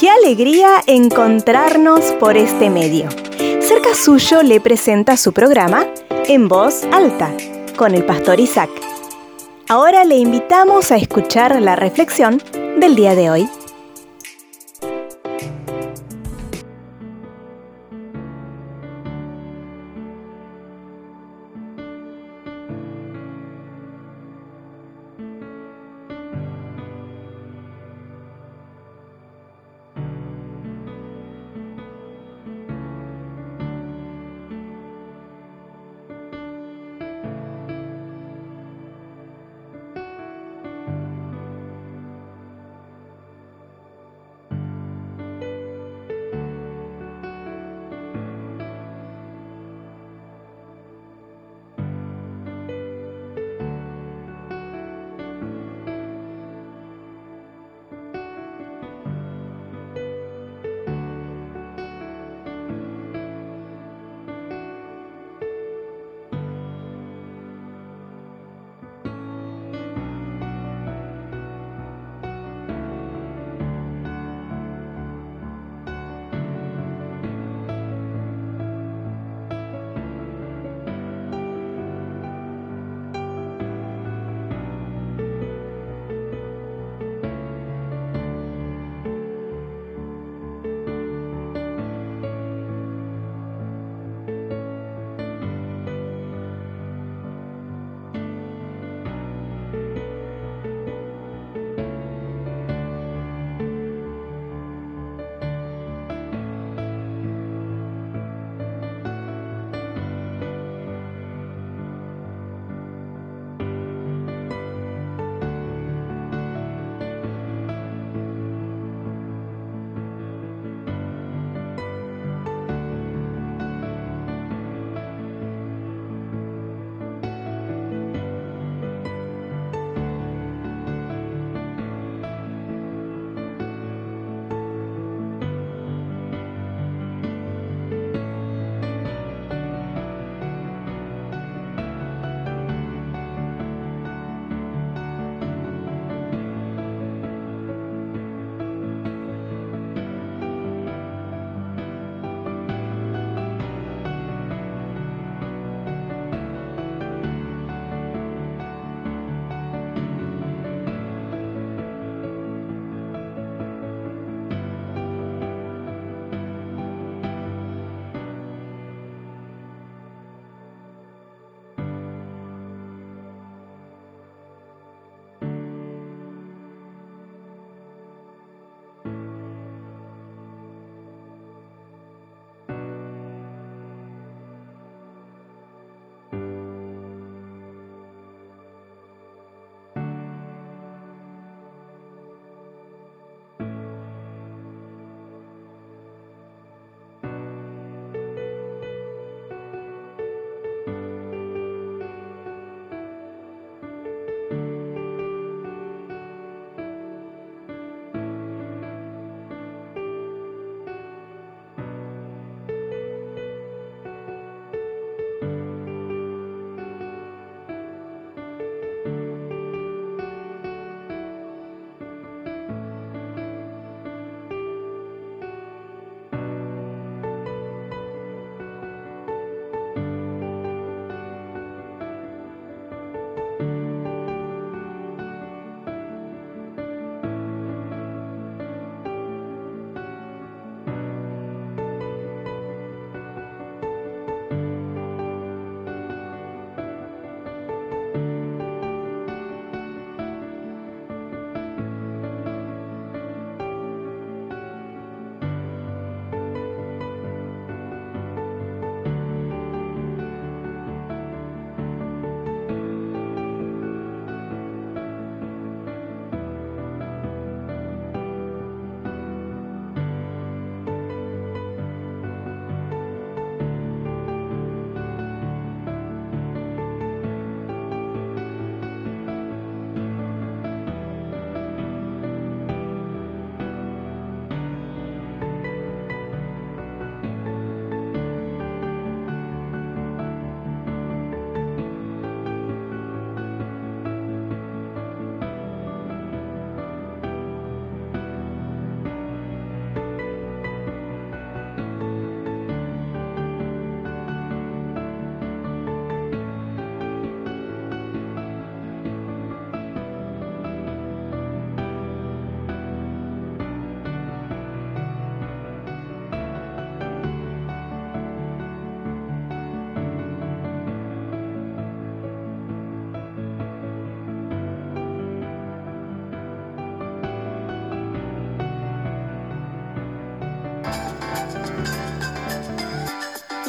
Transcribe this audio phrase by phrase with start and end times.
[0.00, 3.10] Qué alegría encontrarnos por este medio.
[3.60, 5.86] Cerca suyo le presenta su programa
[6.28, 7.34] En Voz Alta
[7.76, 8.70] con el pastor Isaac.
[9.68, 12.40] Ahora le invitamos a escuchar la reflexión
[12.80, 13.48] del día de hoy.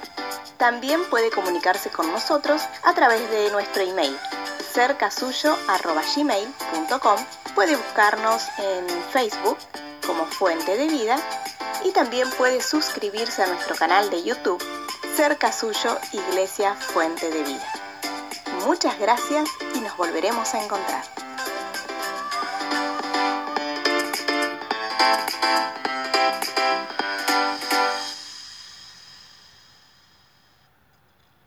[0.59, 4.15] También puede comunicarse con nosotros a través de nuestro email
[4.75, 7.19] cercasuyo.gmail.com
[7.55, 9.57] Puede buscarnos en Facebook
[10.07, 11.17] como Fuente de Vida
[11.85, 14.63] y también puede suscribirse a nuestro canal de YouTube
[15.17, 17.73] Cerca Suyo Iglesia Fuente de Vida.
[18.67, 21.05] Muchas gracias y nos volveremos a encontrar.